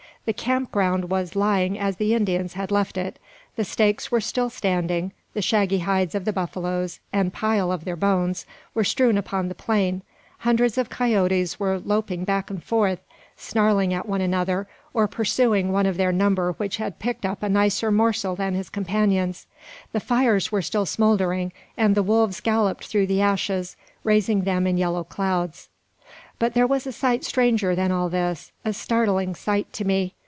The 0.23 0.33
camp 0.33 0.71
ground 0.71 1.09
was 1.09 1.35
lying 1.35 1.79
as 1.79 1.95
the 1.95 2.13
Indians 2.13 2.53
had 2.53 2.69
left 2.69 2.95
it. 2.95 3.17
The 3.55 3.63
stakes 3.65 4.11
were 4.11 4.21
still 4.21 4.51
standing; 4.51 5.13
the 5.33 5.41
shaggy 5.41 5.79
hides 5.79 6.13
of 6.13 6.25
the 6.25 6.31
buffaloes, 6.31 6.99
and 7.11 7.33
pile 7.33 7.71
of 7.71 7.85
their 7.85 7.95
bones, 7.95 8.45
were 8.75 8.83
strewn 8.83 9.17
upon 9.17 9.47
the 9.49 9.55
plain; 9.55 10.03
hundreds 10.37 10.77
of 10.77 10.91
coyotes 10.91 11.59
were 11.59 11.79
loping 11.79 12.23
back 12.23 12.51
and 12.51 12.63
forward, 12.63 12.99
snarling 13.35 13.95
at 13.95 14.07
one 14.07 14.21
another, 14.21 14.67
or 14.93 15.07
pursuing 15.07 15.71
one 15.71 15.87
of 15.87 15.97
their 15.97 16.11
number 16.11 16.51
which 16.51 16.77
had 16.77 16.99
picked 16.99 17.25
up 17.25 17.41
a 17.41 17.49
nicer 17.49 17.89
morsel 17.89 18.35
than 18.35 18.53
his 18.53 18.69
companions. 18.69 19.47
The 19.91 19.99
fires 19.99 20.51
were 20.51 20.61
still 20.61 20.85
smouldering, 20.85 21.51
and 21.75 21.95
the 21.95 22.03
wolves 22.03 22.41
galloped 22.41 22.85
through 22.85 23.07
the 23.07 23.21
ashes, 23.21 23.75
raising 24.03 24.43
them 24.43 24.67
in 24.67 24.77
yellow 24.77 25.03
clouds. 25.03 25.69
But 26.37 26.55
there 26.55 26.65
was 26.65 26.87
a 26.87 26.91
sight 26.91 27.23
stranger 27.23 27.75
than 27.75 27.91
all 27.91 28.09
this, 28.09 28.51
a 28.65 28.73
startling 28.73 29.35
sight 29.35 29.71
to 29.73 29.85
me. 29.85 30.15